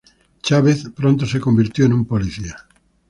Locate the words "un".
1.93-2.05